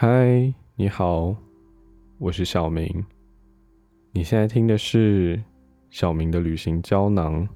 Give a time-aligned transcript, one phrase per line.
[0.00, 1.34] 嗨，你好，
[2.18, 3.04] 我是小明。
[4.12, 5.42] 你现在听的是
[5.90, 7.48] 小明的旅行胶囊。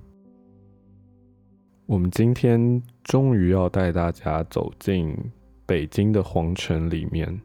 [1.87, 5.17] 我们今天终于要带大家走进
[5.65, 7.41] 北京的皇城里面。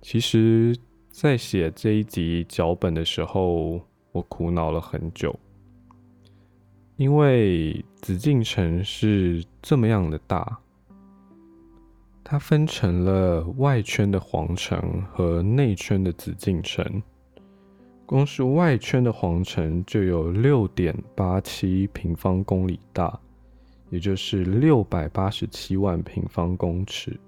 [0.00, 0.76] 其实，
[1.12, 3.80] 在写这一集脚本的时候，
[4.10, 5.32] 我苦恼了很久，
[6.96, 10.58] 因为紫禁城是这么样的大。
[12.24, 17.02] 它分成了外圈的皇城和内圈的紫禁城。
[18.06, 23.18] 光是外圈的皇城就有六点八七平方公里大，
[23.90, 27.18] 也就是六百八十七万平方公尺，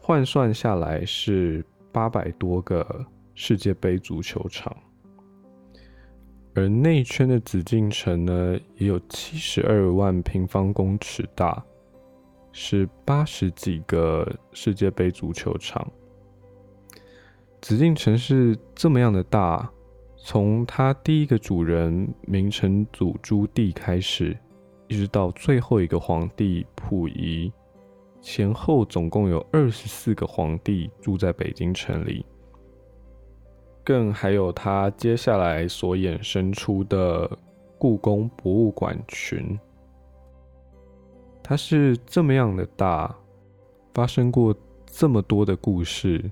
[0.00, 4.74] 换算下来是八百多个世界杯足球场。
[6.54, 11.64] 而内圈的紫禁城呢，也有七十二万平方公尺大。
[12.58, 15.86] 是八十几个世界杯足球场。
[17.60, 19.70] 紫禁城是这么样的大，
[20.16, 24.34] 从它第一个主人明成祖朱棣开始，
[24.88, 27.52] 一直到最后一个皇帝溥仪，
[28.22, 32.24] 前后总共有二十四个皇帝住在北京城里，
[33.84, 37.30] 更还有他接下来所衍生出的
[37.76, 39.58] 故宫博物馆群。
[41.48, 43.16] 它是这么样的大，
[43.94, 44.52] 发生过
[44.84, 46.28] 这么多的故事，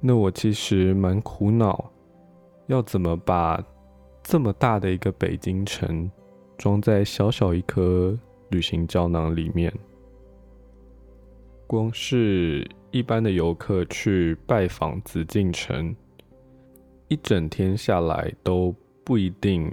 [0.00, 1.92] 那我其实蛮苦恼，
[2.66, 3.64] 要怎么把
[4.20, 6.10] 这么大的一个北京城
[6.58, 9.72] 装在小小一颗旅行胶囊里面？
[11.68, 15.94] 光是一般的游客去拜访紫禁城，
[17.06, 19.70] 一整天下来都不一定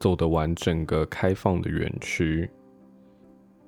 [0.00, 2.48] 走得完整个开放的园区。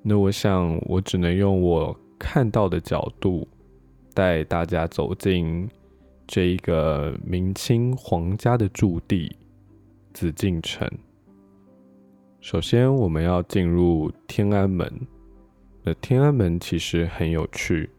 [0.07, 3.47] 那我想，我只能用我看到的角度，
[4.13, 5.67] 带大家走进
[6.27, 9.35] 这一个明清皇家的驻地——
[10.13, 10.87] 紫禁城。
[12.39, 14.87] 首先，我们要进入天安门。
[15.81, 17.89] 那天安门其实很有趣，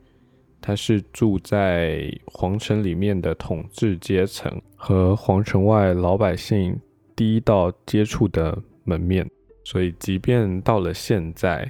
[0.60, 6.80] 它是住在皇城里面的统治阶层和皇城外老百姓
[7.16, 9.28] 第一道接触的门面，
[9.64, 11.68] 所以即便到了现在。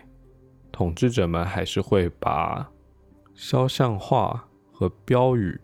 [0.77, 2.71] 统治者们还是会把
[3.35, 5.59] 肖像画和标语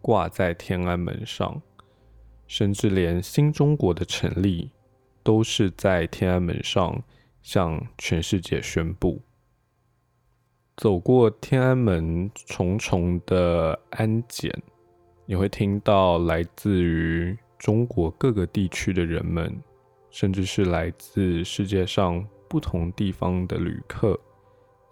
[0.00, 1.60] 挂在天安门上，
[2.46, 4.70] 甚至连新中国的成立
[5.22, 6.98] 都是在天安门上
[7.42, 9.20] 向全世界宣布。
[10.78, 14.50] 走过天安门重重的安检，
[15.26, 19.54] 你会听到来自于中国各个地区的人们，
[20.08, 24.18] 甚至是来自世界上不同地方的旅客。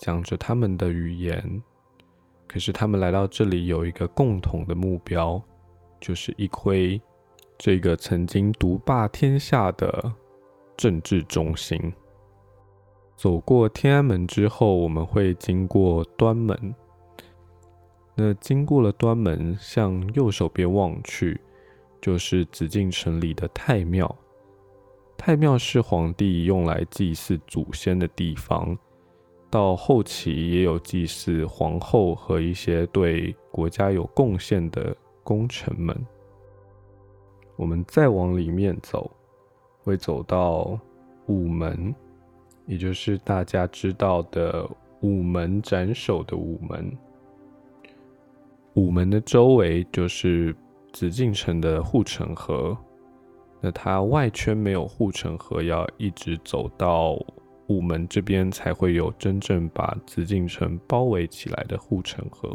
[0.03, 1.63] 讲着他们的语言，
[2.49, 5.41] 可是他们来到这里有一个共同的目标，
[6.01, 7.01] 就是一窥
[7.57, 10.13] 这个曾经独霸天下的
[10.77, 11.93] 政治中心。
[13.15, 16.75] 走过天安门之后，我们会经过端门。
[18.17, 21.41] 那经过了端门，向右手边望去，
[22.01, 24.13] 就是紫禁城里的太庙。
[25.17, 28.77] 太庙是皇帝用来祭祀祖先的地方。
[29.53, 35.95] 到后期也有祭祀皇后和一些对国家有贡献的功臣们。
[37.57, 39.11] 我们再往里面走，
[39.83, 40.81] 会走到
[41.27, 41.95] 午门，
[42.65, 44.67] 也就是大家知道的
[45.03, 46.91] 午门斩首的午门。
[48.73, 50.57] 午门的周围就是
[50.95, 52.75] 紫禁城的护城河，
[53.61, 57.19] 那它外圈没有护城河，要一直走到。
[57.73, 62.55] 午门这边才会有真正把紫禁城包围起来的护城河。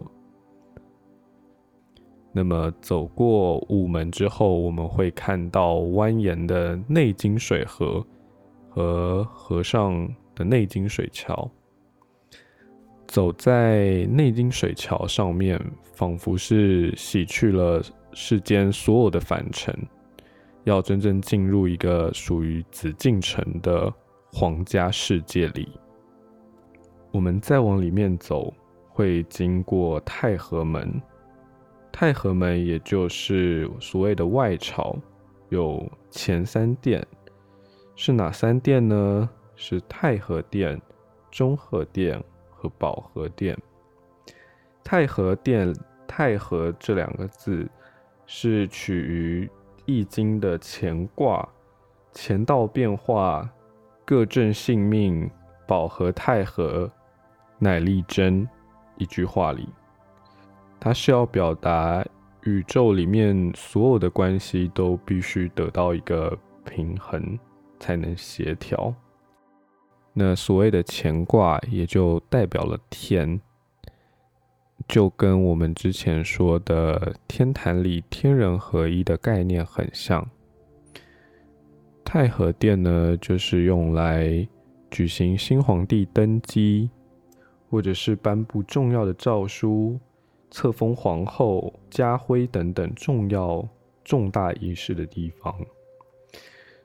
[2.31, 8.06] 那么走过午门之后，我们会看到蜿蜒的内金水河
[8.69, 11.50] 和河上的内金水桥。
[13.07, 17.81] 走在内金水桥上面，仿佛是洗去了
[18.13, 19.75] 世间所有的凡尘，
[20.65, 23.91] 要真正进入一个属于紫禁城的。
[24.31, 25.79] 皇家世界里，
[27.12, 28.53] 我们再往里面走，
[28.89, 31.01] 会经过太和门。
[31.91, 34.95] 太和门也就是所谓的外朝，
[35.50, 37.03] 有前三殿，
[37.95, 39.29] 是哪三殿呢？
[39.56, 40.79] 是太和殿、
[41.31, 43.57] 中和殿和保和殿。
[44.83, 45.74] 太和殿，
[46.06, 47.68] 太和这两个字
[48.27, 49.47] 是取于
[49.85, 51.47] 《易经》的乾卦，
[52.13, 53.50] 乾道变化。
[54.07, 55.30] 各正性命，
[55.68, 56.89] 保和太和，
[57.59, 58.48] 乃立真。
[58.95, 59.68] 一句话里，
[60.80, 62.06] 它是要表达
[62.44, 67.38] 宇宙里面所有的关系都必须得到一个平衡，
[67.81, 68.95] 才能协调。
[70.13, 73.42] 那所谓的乾卦也就代表了天，
[74.88, 80.25] 就跟我们之前说的天坛里天人合一的概念很像。
[82.07, 84.48] 太和殿呢，就是用来
[84.89, 86.89] 举行新皇帝登基，
[87.69, 90.00] 或者是颁布重要的诏书、
[90.50, 93.68] 册封皇后、加徽等等重要
[94.06, 95.54] 重大仪式的地方。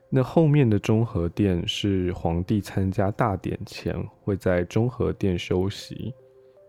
[0.09, 6.13] 那后面的中和殿是皇帝参加大典前会在中和殿休息，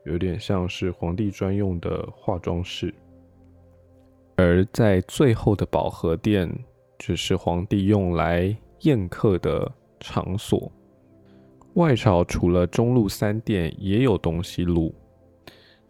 [0.05, 2.95] 有点像是皇帝专用的化妆室。
[4.37, 6.49] 而在最后的保和殿，
[7.06, 9.71] 只是皇帝用来宴客的
[10.01, 10.73] 场所。
[11.75, 14.95] 外朝除了中路三殿，也有东西路。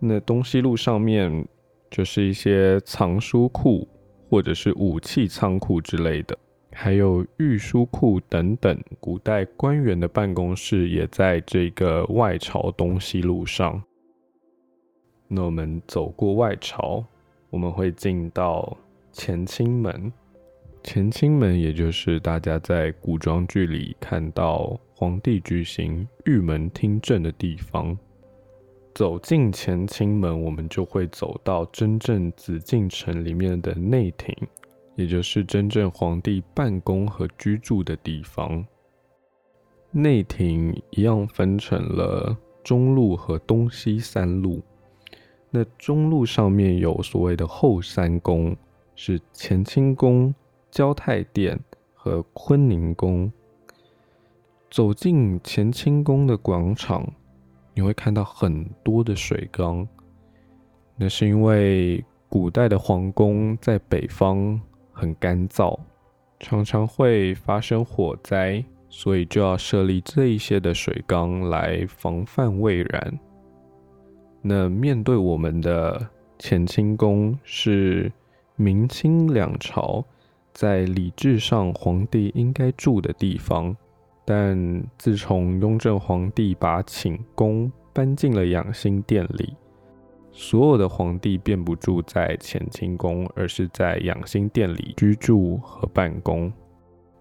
[0.01, 1.47] 那东西路上面
[1.89, 3.87] 就是一些藏书库
[4.29, 6.37] 或者是武器仓库之类的。
[6.73, 13.81] 还有御书库等等，古代官员的办公室也在这个外朝东西路上。
[15.29, 17.05] 那我们走过外朝，
[17.51, 18.77] 我们会进到
[19.15, 20.13] 乾清门。
[20.87, 27.99] 乾清门也就是大家在古装剧里看到皇帝举行御门听政的地方。
[28.95, 34.37] 走进乾清门，我们就会走到真正紫禁城里面的内廷。
[34.95, 38.65] 也就是真正皇帝办公和居住的地方。
[39.91, 44.63] 内廷一样分成了中路和东西三路。
[45.51, 48.55] 那中路上面有所谓的后三宫，
[48.95, 50.33] 是乾清宫、
[50.75, 51.59] 交泰殿
[51.95, 53.31] 和坤宁宫。
[54.69, 57.09] 走进乾清宫的广场，
[57.75, 59.87] 你会看到很多的水缸，
[60.97, 64.61] 那是因为古代的皇宫在北方。
[64.97, 65.77] 很干燥，
[66.39, 73.19] 常常会发生火灾，所以就要设立这一些的水缸来防范未然。
[74.41, 78.11] 那面对我们的乾清宫是
[78.55, 80.05] 明清两朝
[80.55, 83.77] 在礼制上皇帝应该住的地方，
[84.25, 89.53] 但自从雍正皇帝把寝宫搬进了养心殿里。
[90.31, 96.53] 所有的皇帝便不住在乾清宫，而是在养心殿里居住和办公。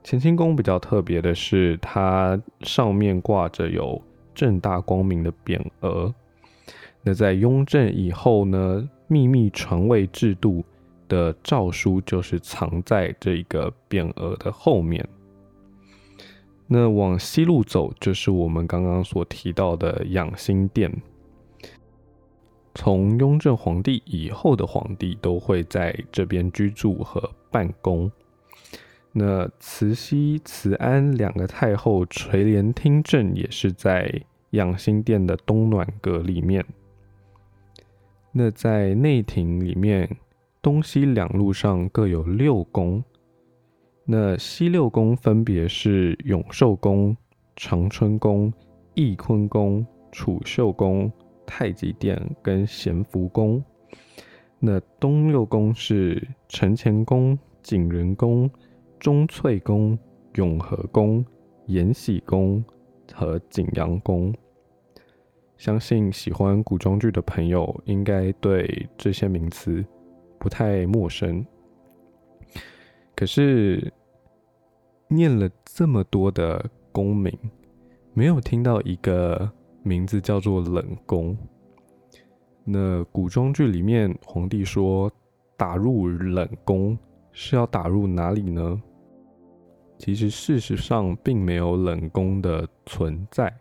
[0.04, 4.00] 乾清宫比较特别的是，它上面挂着有
[4.36, 6.14] 正大光明的匾额。
[7.02, 10.64] 那在雍正以后呢，秘密传位制度
[11.14, 15.08] 的诏书就是藏在这个匾额的后面。
[16.66, 20.92] 那往西路走，就是我们刚刚所提到的养心殿。
[22.74, 28.12] 从雍正皇帝以后的皇帝都会在这边居住和办公。
[29.12, 34.12] 那慈禧、慈安两个太后垂帘听政也是在
[34.52, 36.66] 养心殿的东暖阁里面。
[38.32, 40.18] 那在内廷里面，
[40.64, 43.04] 东西两路上各有六宫。
[44.04, 47.16] 那西六宫分别是永寿宫、
[47.56, 48.52] 长春宫、
[48.96, 51.12] 翊坤宫、储秀宫。
[51.46, 53.62] 太极殿跟咸福宫，
[54.60, 58.50] 那东六宫是承乾宫、景仁宫、
[58.98, 60.00] 中翠宫、
[60.36, 61.24] 永和宫、
[61.68, 62.64] 延禧宫
[63.14, 64.34] 和景阳宫。
[65.58, 69.86] 相信喜欢古装剧的朋友应该对这些名词
[70.44, 71.44] 不太陌生。
[73.16, 73.92] 可是
[75.08, 77.36] 念了这么多的宫名，
[78.14, 79.50] 没有听到一个。
[79.86, 81.38] 名字叫做冷宫。
[82.64, 85.12] 那古装剧里面，皇帝说
[85.58, 86.98] 打入冷宫
[87.34, 88.82] 是要打入哪里呢？
[89.98, 93.54] 其实事实上并没有冷宫的存在。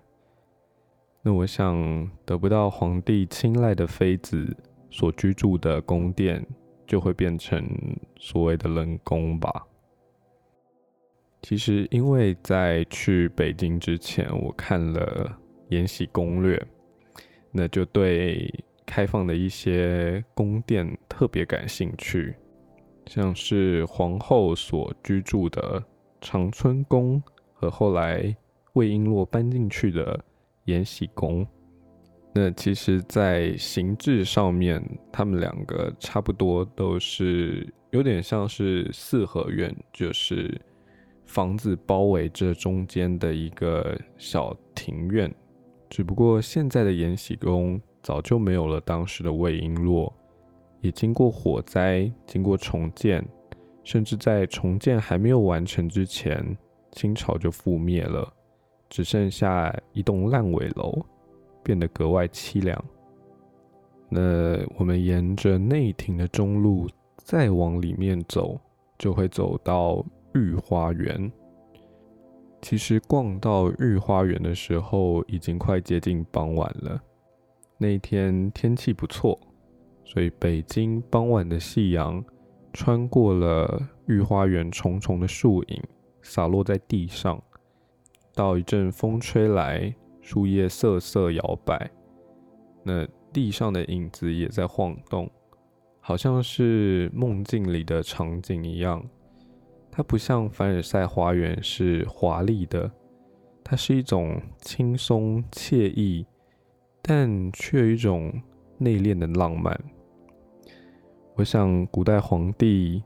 [1.22, 4.56] 那我想得不到皇帝青睐的妃子
[4.92, 6.46] 所居住的宫殿，
[6.86, 7.62] 就会变成
[8.18, 9.66] 所谓的冷宫吧。
[11.42, 15.38] 其实因为在去北京之前，我看了。
[15.74, 16.54] 《延禧攻略》，
[17.50, 22.36] 那就对开放的一些宫殿特别感兴趣，
[23.06, 25.82] 像是皇后所居住的
[26.20, 27.22] 长春宫
[27.54, 28.36] 和后来
[28.74, 30.22] 魏璎珞搬进去的
[30.64, 31.46] 延禧宫。
[32.34, 40.58] 那其实，在形制上面，他们两个差不多都是有点像是四合院，就是
[41.26, 45.30] 房子包围着中间的一个小庭院。
[45.90, 50.10] 只不过现在的延禧宫早就没有了当时的魏璎珞，
[50.80, 53.22] 也经过火灾，经过重建，
[53.84, 56.56] 甚至在重建还没有完成之前，
[56.92, 58.32] 清朝就覆灭了，
[58.88, 60.98] 只剩下一栋烂尾楼，
[61.62, 62.84] 变得格外凄凉。
[64.08, 68.60] 那我们沿着内廷的中路再往里面走，
[68.98, 70.04] 就会走到
[70.34, 71.32] 御花园。
[72.60, 77.00] 其实逛到御花园的时候，已经快接近傍晚了。
[77.78, 79.38] 那一天天气不错，
[80.04, 82.24] 所以北京傍晚的夕阳
[82.72, 85.82] 穿过了御花园重重的树影，
[86.22, 87.42] 洒落在地上。
[88.34, 91.90] 到一阵风吹来，树叶瑟瑟摇摆，
[92.82, 95.30] 那地上的影子也在晃动，
[96.00, 99.04] 好像是梦境里的场景一样。
[99.90, 102.90] 它不像凡尔赛花园是华丽的，
[103.62, 106.24] 它是一种轻松惬意。
[107.04, 108.32] 但却有一种
[108.78, 109.76] 内敛的浪漫。
[111.34, 113.02] 我想，古代皇帝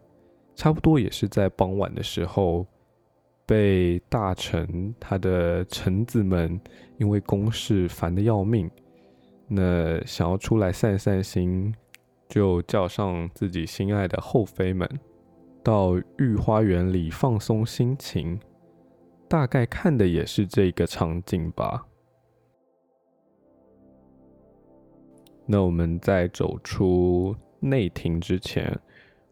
[0.55, 2.67] 差不多也是在傍晚的时候，
[3.47, 6.61] 被大臣他的臣子们
[6.99, 8.69] 因为公事烦得要命，
[9.47, 11.73] 那想要出来散散心，
[12.29, 14.88] 就叫上自己心爱的后妃们
[15.62, 18.38] 到御花园里放松心情。
[19.29, 21.87] 大概看的也是这个场景吧。
[25.47, 28.76] 那我们在走出内廷之前，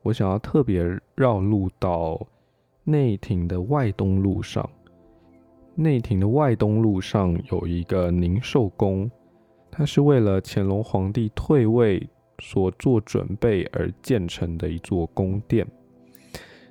[0.03, 0.83] 我想要特别
[1.15, 2.21] 绕路到
[2.85, 4.69] 内廷的外东路上。
[5.75, 9.11] 内廷的外东路上有一个宁寿宫，
[9.71, 15.67] 它是为了乾隆皇帝退位所做准备而建成的一座宫殿。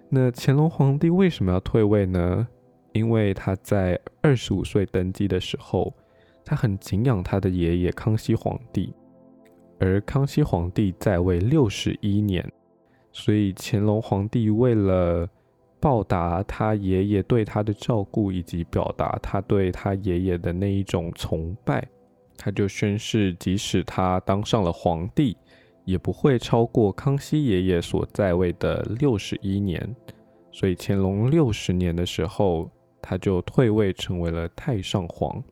[0.08, 2.48] 那乾隆皇帝为什么要退位呢？
[2.91, 5.91] 因为他在二十五岁登基的时候，
[6.46, 8.93] 他很敬仰他的爷爷康熙皇帝。
[9.79, 12.48] 而康熙皇帝在位六十一年，
[13.12, 15.27] 所以乾隆皇帝为了
[15.83, 21.85] 报答他爷爷对他的照顾，以及表达他对他爷爷的那一种崇拜，
[22.37, 25.35] 他就宣誓，即使他当上了皇帝，
[25.83, 29.93] 也不会超过康熙爷爷所在位的六十一年。
[30.53, 32.71] 所以乾隆六十年的时候，
[33.01, 35.43] 他就退位成为了太上皇。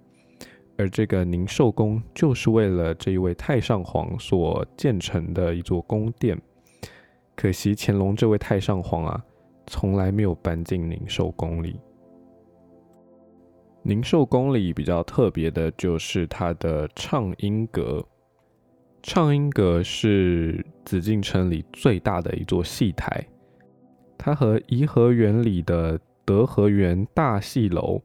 [0.78, 6.42] 而这个宁寿宫就是为了这一位太上皇所建成的一座宫殿。
[7.36, 9.26] 可惜乾隆这位太上皇啊，
[9.72, 11.80] 从来没有搬进宁寿宫里。
[13.84, 18.06] 宁寿宫里比较特别的就是它的畅音阁。
[19.02, 23.26] 畅音阁是紫禁城里最大的一座戏台，
[24.18, 28.02] 它和颐和园里的德和园大戏楼。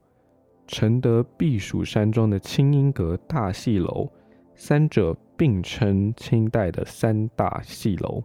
[0.69, 4.09] 承德避暑山庄的清音阁大戏楼，
[4.55, 8.23] 三者并称清代的三大戏楼。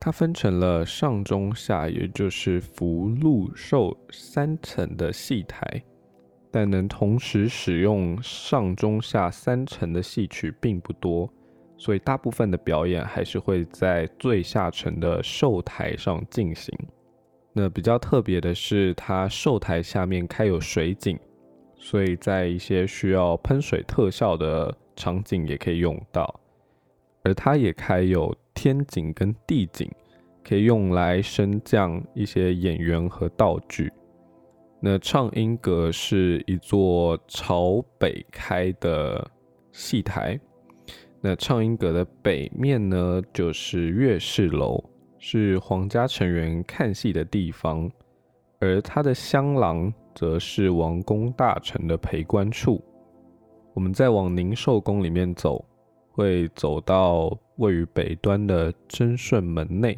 [0.00, 5.82] 它分成了上中下，也就是福禄寿三层的戏台，
[6.50, 11.30] 但能同时使用上中下三层的戏曲并不多，
[11.76, 16.74] 所以大部分的表演还是会在最下层的寿台上进行。
[17.52, 21.18] 那比较特别的是，它寿台下面开有水井。
[21.82, 26.38] 所以在一些需要喷水特效的场景也可以用到，
[27.22, 29.90] 而它也开有天井跟地井，
[30.44, 33.90] 可以用来升降一些演员和道具。
[34.80, 39.26] 那畅音阁是一座朝北开的
[39.72, 40.38] 戏台，
[41.22, 44.84] 那畅音阁的北面呢就是乐士楼，
[45.18, 47.90] 是皇家成员看戏的地方，
[48.58, 49.90] 而它的厢廊。
[50.12, 52.84] 则是王公大臣的陪观处。
[53.72, 55.64] 我们再往宁寿宫里面走，
[56.10, 59.96] 会走到位于北端的贞顺门内。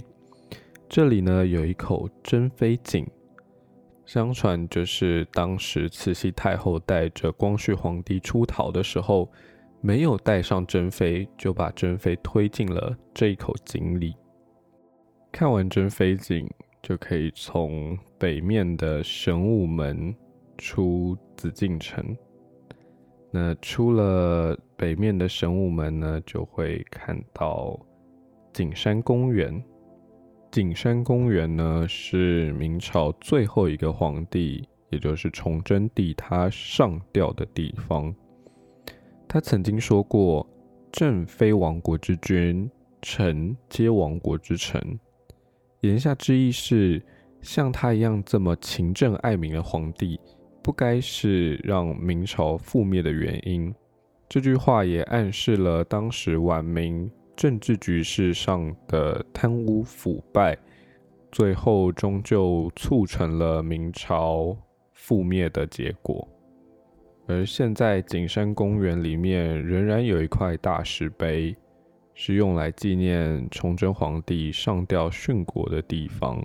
[0.88, 3.07] 这里呢有一口珍妃井，
[4.04, 9.31] 相传就是当时慈禧太后带着光绪皇帝出逃的时候，
[9.81, 14.14] 没有带上珍妃，就把珍妃推进了这一口井里。
[15.31, 16.49] 看完珍妃井。
[16.83, 20.12] 就可以从北面的神武门
[20.59, 22.04] 出紫禁城。
[23.34, 27.80] 那出了北面的神武门呢，就会看到
[28.52, 29.62] 景山公园。
[30.50, 38.14] 景山公园呢，是明朝最后一个皇帝，也就是崇祯帝他上吊的地方。
[39.26, 40.46] 他曾经说过
[40.92, 42.70] ：“朕非亡国之君，
[43.00, 44.78] 臣皆亡国之臣。”
[45.80, 47.02] 言下之意是，
[47.40, 50.20] 像他一样这么勤政爱民的皇帝，
[50.62, 53.75] 不该是让明朝覆灭的原因。
[54.28, 60.57] 这句话也暗示了当时晚明政治局势上的贪污腐败，
[61.31, 64.57] 最后终究促成了明朝
[64.97, 66.26] 覆灭的结果。
[67.26, 71.54] 而现在景山公园里面仍然有一块大石碑，
[72.14, 76.45] 是用来纪念崇祯皇帝上吊殉国的地方。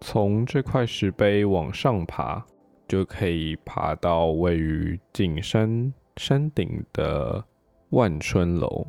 [0.00, 2.44] 从这块石碑往上爬，
[2.88, 7.44] 就可以爬到位于景山山顶的
[7.90, 8.86] 万春楼。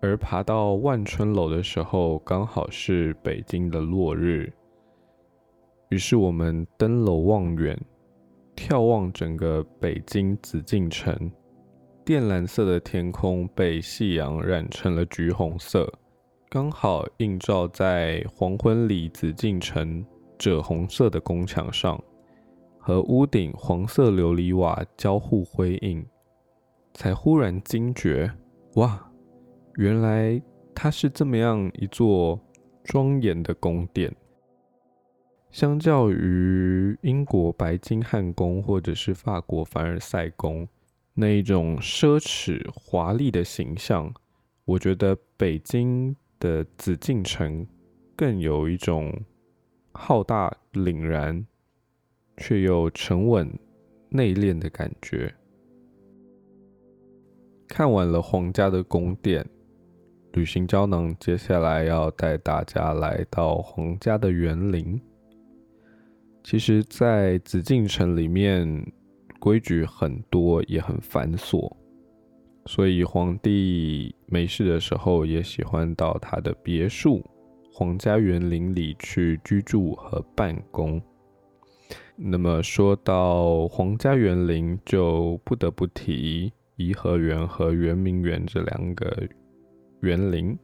[0.00, 4.52] 而爬到万春楼的时候，刚好是北京的落日。
[5.90, 7.78] 于是我们登楼望远。
[8.54, 11.32] 眺望整个北京紫禁城，
[12.04, 15.90] 靛蓝色的天空被夕阳染成了橘红色，
[16.50, 20.04] 刚好映照在黄昏里紫禁城
[20.38, 21.98] 赭红色的宫墙上，
[22.84, 26.04] 和屋顶黄色琉璃瓦交互辉映，
[26.94, 28.28] 才忽然惊觉：
[28.74, 29.08] 哇，
[29.76, 30.42] 原来
[30.74, 32.40] 它是这么样一座
[32.82, 34.12] 庄严的宫殿。
[35.52, 40.66] 相较于英国白金汉宫或者是法国凡尔赛宫
[41.14, 44.12] 那一种奢侈华丽的形象，
[44.64, 47.64] 我觉得北京的紫禁城
[48.16, 49.12] 更有一种
[49.92, 51.46] 浩大凛然
[52.42, 53.48] 却又沉稳
[54.08, 55.32] 内敛的感觉。
[57.68, 59.48] 看完了皇家的宫殿，
[60.32, 65.00] 旅行胶囊接下来要带大家来到皇家的园林。
[66.42, 68.66] 其实，在紫禁城里面，
[69.38, 71.72] 规矩很多，也很繁琐，
[72.66, 77.24] 所以皇帝没事的时候，也喜欢到他的别墅——
[77.72, 81.00] 皇家园林里去居住和办公。
[82.16, 89.28] 那么，说到皇家园林，就不得不提颐和园和圆明园这两个
[90.00, 90.56] 园林。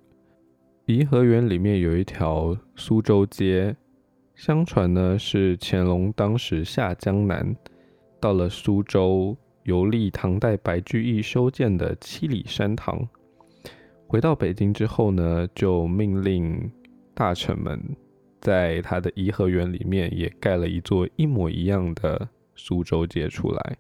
[0.86, 3.74] 颐和园里面有一条苏州街。
[4.34, 7.56] 相传呢，是乾隆当时下江南，
[8.20, 13.08] 到了苏州游历唐代白居易修建的七里山堂，
[14.06, 16.70] 回到北京之后呢，就命令
[17.14, 17.82] 大臣们
[18.40, 23.76] 在他的颐和园里面也盖了一座一模一样的苏州街出来，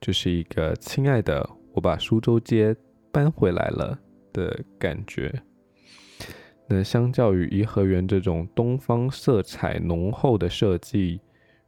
[0.00, 2.74] 就是一个亲爱的，我把苏州街
[3.10, 3.98] 搬回来了
[4.32, 5.42] 的感觉。
[6.66, 11.20] 那相较于颐和园这种东方色彩浓厚的设计，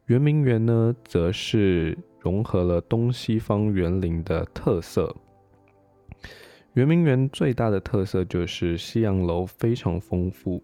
[0.07, 5.15] 圆明园呢，则是融合了东西方园林的特色。
[6.73, 10.63] 圆明园最大的特色就是西洋楼非常丰富，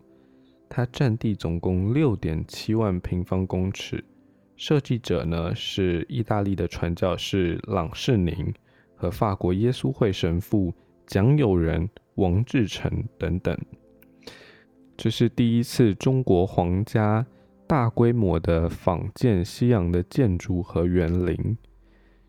[0.75, 4.03] 它占地总共六点七万平方公尺，
[4.55, 8.51] 设计者呢是意大利的传教士朗世宁
[8.95, 10.73] 和法国耶稣会神父
[11.05, 13.55] 蒋友仁、王志成等等。
[14.97, 17.23] 这是第一次中国皇家
[17.67, 21.55] 大规模的仿建西洋的建筑和园林。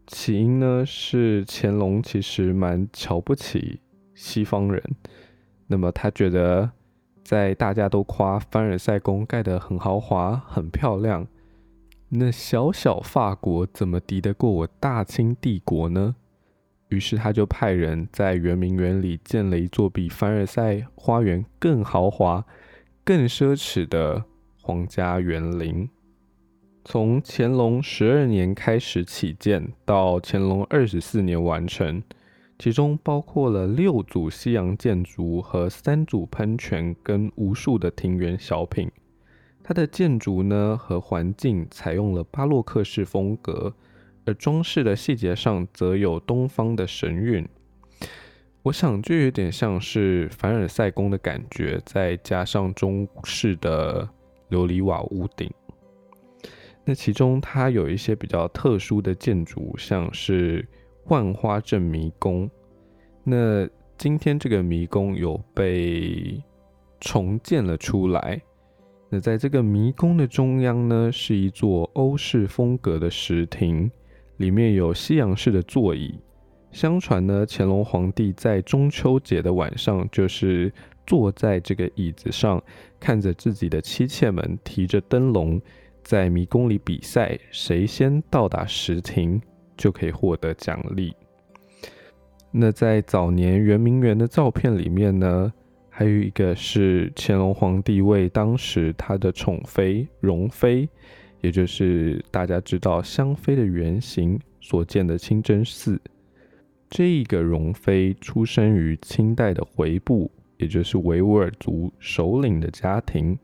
[0.06, 3.80] 起因呢是乾隆其实蛮瞧不起
[4.14, 4.82] 西方人，
[5.66, 6.70] 那么他觉得
[7.24, 11.26] 在大家都夸凡尔赛宫盖得很豪华、很漂亮，
[12.10, 16.14] 那小小法国怎么敌得过我大清帝国呢？
[16.90, 22.44] 于是他就派人在圆明园里建了一座比凡尔赛花园更豪华、
[23.02, 24.22] 更奢侈的
[24.60, 25.88] 皇家园林。
[26.84, 32.02] 从乾隆十二年开始起建，到乾隆二十四年完成，
[32.58, 38.90] 其中包括了六组西洋建筑和三组喷泉，跟无数的庭园小品。
[39.62, 43.74] 它的建筑呢和环境采用了巴洛克式风格。
[44.26, 47.46] 而装饰的细节上则有东方的神韵，
[48.62, 54.08] 我想就有点像是凡尔赛宫的感觉，再加上中式的
[54.48, 55.52] 琉璃瓦屋顶。
[56.86, 60.66] 那其中它有一些比较特殊的建筑，像是
[61.06, 62.48] 万花阵迷宫。
[63.22, 66.42] 那今天这个迷宫有被
[67.00, 68.40] 重建了出来。
[69.08, 73.90] 那在这个迷宫的中央呢，是一座欧式风格的石亭。
[74.38, 76.18] 里面有西洋式的座椅，
[76.72, 80.72] 相传呢，乾隆皇帝在中秋节的晚上，就是
[81.06, 82.60] 坐在这个椅子上，
[82.98, 85.62] 看着自己的妻妾们提着灯笼
[86.02, 89.40] 在迷宫里比赛，谁先到达石亭
[89.76, 91.14] 就可以获得奖励。
[92.50, 95.52] 那在早年圆明园的照片里面呢，
[95.90, 100.88] 还有一个是乾隆皇帝为当时他的宠妃容妃。
[101.40, 106.00] 也就是大家知道香妃的原型所建的清真寺，
[106.88, 113.38] 这个容妃出生于清代的回部也就是维吾尔族首领的家庭。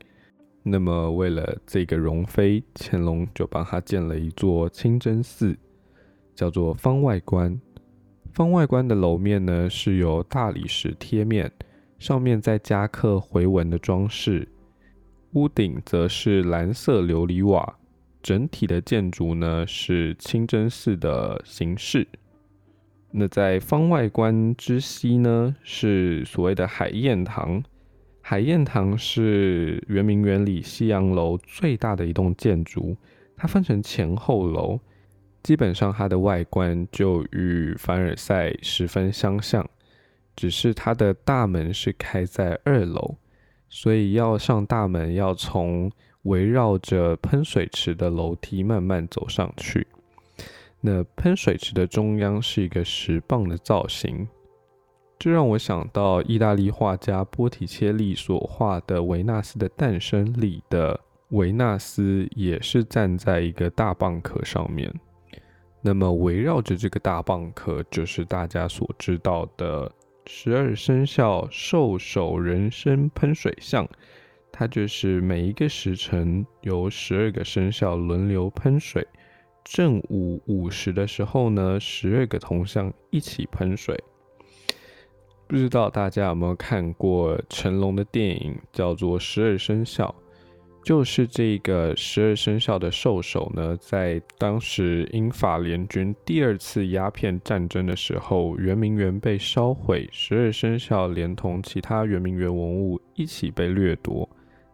[0.63, 5.55] 那么，为了这个容妃，乾隆就帮他建了一座清真寺，
[6.41, 7.55] 叫做方外观。
[8.33, 11.51] 方外观的楼面呢，是由大理石贴面，
[11.99, 14.47] 上面再加刻回纹的装饰，
[15.33, 17.77] 屋顶则是蓝色琉璃瓦，
[18.23, 22.07] 整体的建筑呢是清真寺的形式。
[23.11, 27.61] 那在方外观之西呢，是所谓的海晏堂。
[28.23, 32.97] 海晏堂是圆明园里西洋楼最大的一栋建筑，
[33.37, 34.79] 它分成前后楼，
[35.43, 39.67] 基本上它的外观就与凡尔赛十分相像，
[40.35, 43.15] 只是它的大门是开在二楼，
[43.69, 45.91] 所以要上大门要从
[46.23, 49.87] 围绕着喷水池的楼梯慢慢走上去。
[50.79, 54.27] 那喷水池的中央是一个石棒的造型。
[55.19, 60.99] 这让我想到意大利画家波提切利所画的《维纳斯的诞生》里的
[61.29, 64.91] 维纳斯，也是站在一个大蚌壳上面。
[65.81, 69.91] 那么围绕着这个大蚌壳，就是大家所知道的
[70.27, 73.87] 十二生肖兽首人身喷水象。
[74.51, 79.07] 它就是每一个时辰由十二个生肖轮流喷水，
[79.63, 83.97] 正午午时的时候呢，十二个铜像一起喷水。
[85.47, 90.13] 不知道大家有没有看过成龙的电影，叫做《十二生肖》，
[90.83, 104.27] 就是这个十二生肖的兽首呢，在当时英法联军第二次鸦片战争的时候，圆明园被烧毁，十二生肖连同其他圆明园文物一起被掠夺，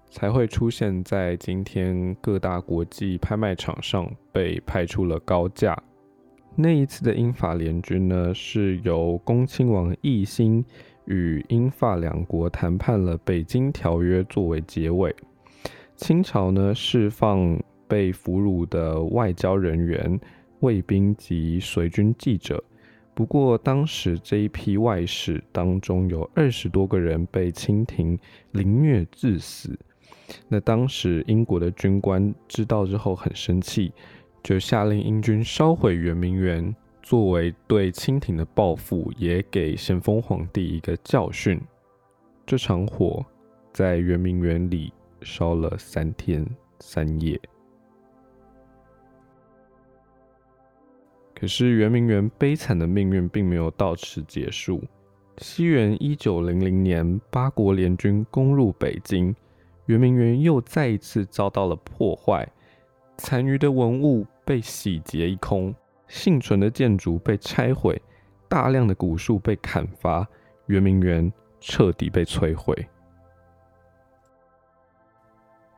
[0.09, 5.77] 才会出现在今天各大国际拍卖场上，被拍出了高价。
[6.55, 10.63] 那一次的英法联军呢，是由恭亲王奕欣
[11.05, 15.13] 与英法两国谈判了《北京条约》作为结尾。
[15.97, 20.19] 清朝呢，释放被俘虏的外交人员、
[20.59, 22.63] 卫兵及随军记者。
[23.15, 28.17] 不过，当时这一批外使当中有二十多个人被清廷
[28.51, 29.77] 凌虐致死。
[30.47, 33.91] 那当时英国的军官知道之后很生气。
[34.43, 41.59] 就下令英军烧毁圆明园，作为对清廷的报复，也给咸丰皇帝一个教训。
[42.45, 43.25] 这场火
[43.73, 46.45] 在圆明园里烧了三天
[46.79, 47.39] 三夜。
[51.35, 54.83] 可是圆明园悲惨的命运并没有到此结束。
[55.37, 59.35] 西元一九零零年，八国联军攻入北京，
[59.85, 62.47] 圆明园又再一次遭到了破坏。
[63.17, 65.73] 残余的文物被洗劫一空，
[66.07, 68.01] 幸存的建筑被拆毁，
[68.47, 70.27] 大量的古树被砍伐，
[70.65, 72.73] 圆明园彻底被摧毁。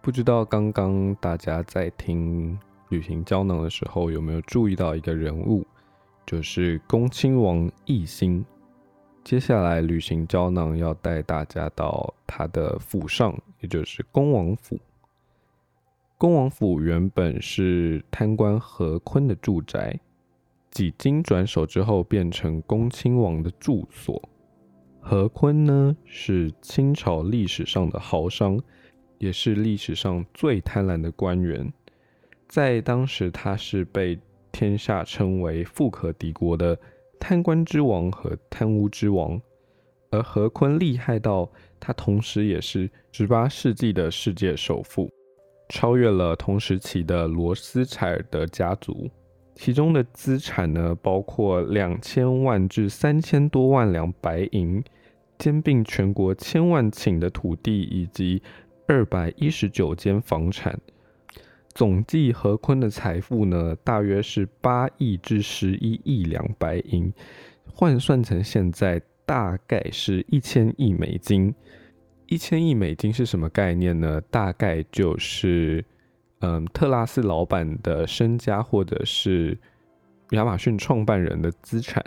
[0.09, 2.57] 不知道刚刚大家在听
[2.89, 5.63] 旅行胶囊的时候，有没有注意到一个人物，
[6.25, 8.43] 就是恭亲王奕欣。
[9.23, 14.79] 接下来，旅行胶囊要带大家到他的府上，也就是恭王府。
[16.17, 19.99] 恭王府原本是贪官何坤的住宅，
[20.71, 24.19] 几经转手之后变成恭亲王的住所。
[24.99, 28.59] 何坤呢，是清朝历史上的豪商，
[29.19, 31.71] 也是历史上最贪婪的官员。
[32.47, 34.17] 在当时，他是被
[34.51, 36.75] 天下称为富可敌国的
[37.19, 39.39] 贪官之王和贪污之王。
[40.09, 41.47] 而何坤厉害到，
[41.79, 45.07] 他同时也是十八世纪的世界首富。
[45.69, 49.07] 超越了同时期的罗斯柴尔德家族，
[49.53, 54.83] 其中的资产呢，包括两千万至三千多万两白银，
[55.37, 58.41] 兼并全国千万顷的土地，以及
[58.89, 60.75] 二百一十九间房产。
[61.75, 67.13] 总计何坤的财富呢，大约是八亿至十一亿两白银，
[67.71, 71.53] 换算成现在大概是一千亿美金。
[72.25, 74.19] 一千亿美金是什么概念呢？
[74.31, 75.85] 大概就是，
[76.39, 79.55] 嗯，特拉斯老板的身家，或者是
[80.31, 82.03] 亚马逊创办人的资产，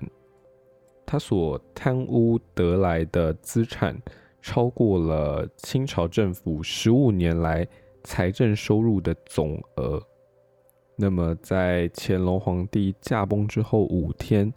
[1.07, 3.97] 他所贪污得来的资产，
[4.43, 7.67] 超过了清朝政府十五年来
[8.03, 10.03] 财政收入的总额。
[10.97, 14.53] 那么，在乾隆皇帝驾崩之后五天，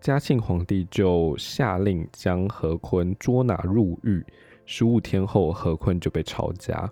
[0.00, 4.22] 嘉庆皇帝就下令将何坤捉拿入狱。
[4.66, 6.90] 十五天后，何坤就被抄家。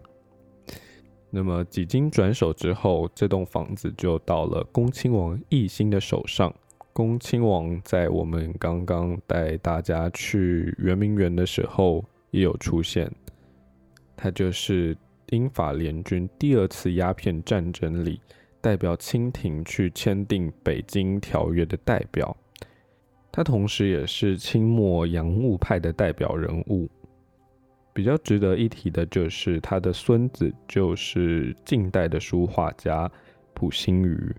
[1.28, 6.52] 那么几经转手之后，这栋房子就到了恭亲王奕欣的手上。
[6.92, 13.10] 恭亲王在我们刚刚带大家去圆明园的时候，也有出现，
[14.16, 14.96] 他就是
[15.30, 18.20] 英法联军第二次鸦片战争里
[18.60, 22.36] 代表清廷去签订《北京条约》的代表，
[23.32, 26.88] 他同时也是清末洋务派的代表人物。
[27.92, 33.10] 比较值得一提的就是他的孙子，就是近代的书画家
[33.54, 34.34] 溥心畬。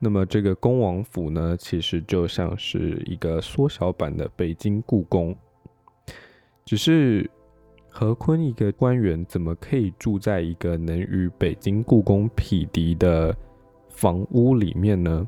[0.00, 5.36] 那么这个恭王府呢，其实就像是一个缩小版的北京故宫。
[6.64, 7.30] 只是
[7.88, 13.36] 何坤一个官员，怎么可以住在一个能与北京故宫匹敌的
[13.88, 15.26] 房屋里面呢？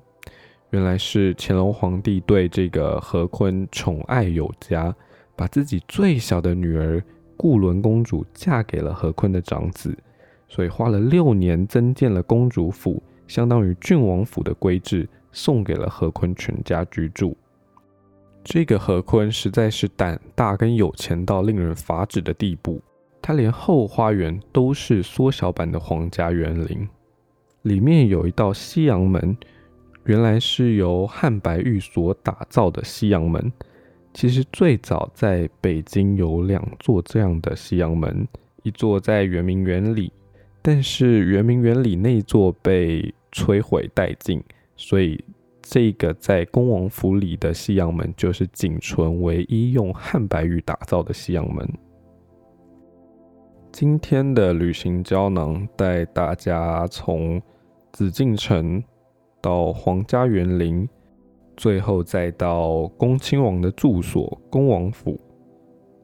[0.70, 4.94] 原来是乾隆皇帝对这个何坤宠爱有加。
[5.37, 7.03] 把自己最小的女儿
[7.37, 9.92] 固伦公主嫁给了何坤的长子，
[10.47, 17.37] 所以花了六年增建了公主府，相当于郡王府的规制，送给了何坤全家居住。
[18.44, 22.80] 这个何坤实在是胆大跟有钱到令人发指的地步，
[23.22, 26.87] 他连后花园都是缩小版的皇家园林，
[27.62, 29.35] 里面有一道西洋门，
[30.04, 33.50] 原来是由汉白玉所打造的西洋门。
[34.12, 38.28] 其实最早在北京有两座这样的西洋门，
[38.62, 40.12] 一座在圆明园里，
[40.61, 44.40] 但是圆明园里那座被摧毁殆尽，
[44.76, 45.18] 所以
[45.66, 51.66] 这个在恭王府里的西洋门就是仅存唯一用汉白玉打造的西洋门。
[53.72, 57.42] 今天的旅行胶囊带大家从
[57.92, 58.83] 紫禁城
[59.40, 60.88] 到皇家园林。
[61.57, 65.16] 最后再到恭亲王的住所恭王府。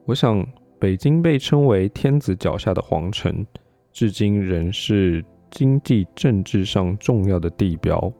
[0.05, 0.47] 我想，
[0.79, 3.45] 北京被称为天子脚下的皇城，
[3.91, 8.11] 至今仍是经济政治上重要的地标。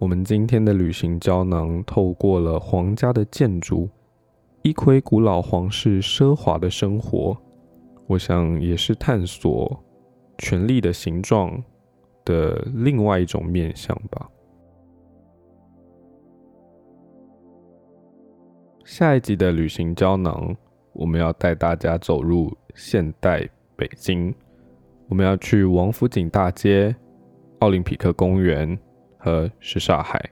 [0.00, 3.86] 我们今天的旅行胶囊，透过了皇家的建筑，
[4.62, 7.36] 一窥古老皇室奢华的生活。
[8.06, 9.78] 我想，也是探索
[10.38, 11.62] 权力的形状
[12.24, 14.26] 的另外一种面向吧。
[18.86, 20.56] 下一集的旅行胶囊，
[20.94, 24.34] 我们要带大家走入现代北京。
[25.08, 26.96] 我们要去王府井大街、
[27.58, 28.78] 奥林匹克公园
[29.20, 30.30] 和什刹海。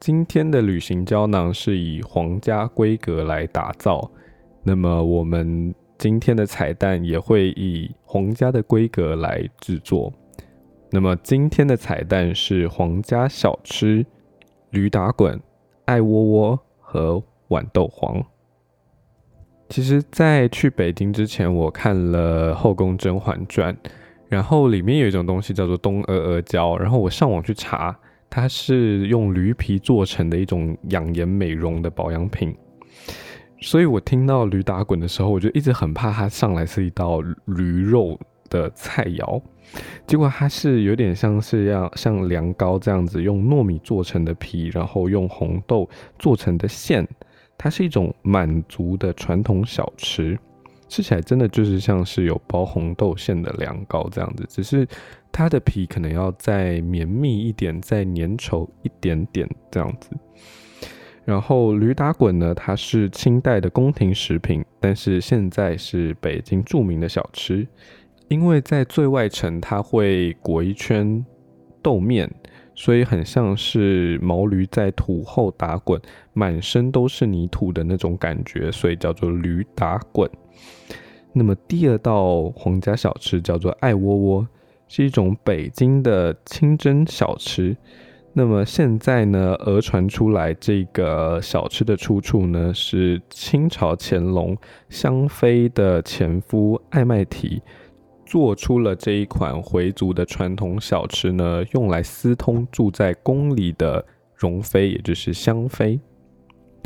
[0.00, 4.10] 今天的旅行胶囊是以皇家规格来打造，
[4.64, 10.12] 那么我们今天的彩蛋也会以皇家的规格来制作。
[10.90, 14.04] 那么今天的彩蛋是皇家小吃
[14.70, 15.40] 驴打滚。
[15.84, 18.22] 爱窝窝和豌豆黄。
[19.70, 23.74] 其实，在去北京之前，我看了《后宫甄嬛传》，
[24.28, 32.54] 然后里面有一种东西叫做东阿阿胶，然后我上网去查，它是用驴皮做成的一种养颜美容的保养品。
[33.60, 39.42] 所以我听到驴打滚的时候，我就一直很怕它上来是一道驴肉的菜肴。
[40.06, 45.88] 结果它是有点像是要像凉糕这样子，用糯米做成的皮，然后用红豆
[46.18, 47.06] 做成的馅，
[47.56, 50.38] 它是一种满族的传统小吃，
[50.88, 54.86] 吃起来真的就是像是有包红豆馅的凉糕这样子，只是
[55.30, 60.10] 它的皮可能要再绵密一点，再粘稠一点点这样子。
[61.24, 67.68] 然后驴打滚呢，它是清代的宫廷食品，但是现在是北京著名的小吃。
[68.28, 71.24] 因为在最外层，它会裹一圈
[71.82, 72.30] 豆面，
[72.74, 76.00] 所以很像是毛驴在土后打滚，
[76.32, 80.30] 满身都是泥土的那种感觉，所以叫做驴打滚。
[81.32, 84.48] 那么第二道皇家小吃叫做爱窝窝，
[84.88, 87.76] 是一种北京的清真小吃。
[88.32, 94.56] 那么现在呢，讹传出来这个小吃的出处呢，是清朝乾隆
[94.88, 97.60] 香妃的前夫爱麦提。
[98.24, 105.98] 做出了这一款回族的传统小吃呢，用来私通住在宫里的容妃，也就是香妃。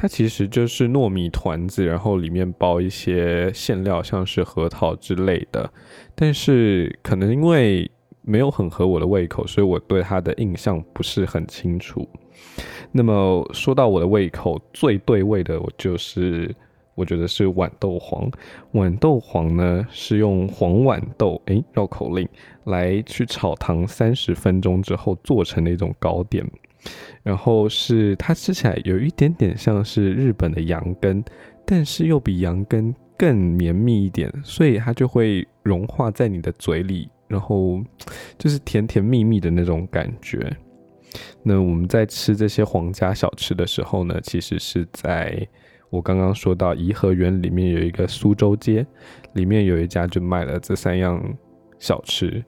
[0.02, 5.72] 它其实就是糯米团子，然后里面包一些馅料，像是核桃之类的。
[6.16, 7.88] 但是可能因为
[8.22, 12.08] 没有很合我的胃口，所以我对它的印象不是很清楚。
[12.90, 16.52] 那么说到我的胃口最对味的，我就是。
[16.94, 18.30] 我觉得是豌豆黄，
[18.74, 22.28] 豌豆黄呢是用黄豌豆，诶，绕口令
[22.64, 26.46] 来去炒糖三十分钟之后做成的一种糕点，
[27.22, 31.22] 然后是它吃起来有一点点像是日本的羊羹，
[31.64, 37.82] 但是又比羊羹更绵密一点，所以它就会融化在你的嘴里，然后
[38.38, 40.56] 就是甜甜蜜蜜的那种感觉。
[41.42, 45.46] 那我们在吃这些皇家小吃的时候呢，其实是在。
[45.90, 48.86] 我刚刚说到颐和园里面有一个苏州街，
[49.34, 51.22] 里面有一家就卖了这三样
[51.78, 52.42] 小吃。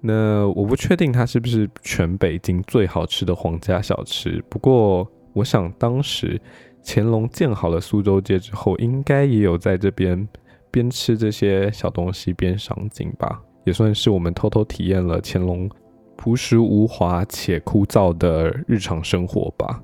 [0.00, 6.40] 那我不确定它是不是全北京最好吃的皇家小吃，不过我想当时
[6.84, 10.28] 乾隆建好了苏州街之后，应该也有在这边
[10.70, 15.68] 边吃这些小东西边赏景吧，也算是我们偷偷体验了乾隆
[16.16, 19.82] 朴实无华且枯燥的日常生活吧。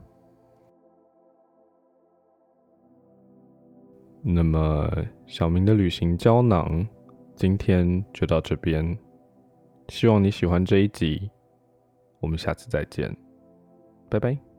[4.22, 4.88] 那么，
[5.26, 6.86] 小明的旅行胶囊
[7.34, 8.96] 今天就到这边，
[9.88, 11.30] 希望你喜欢这一集，
[12.20, 13.14] 我们下次再见，
[14.08, 14.51] 拜拜。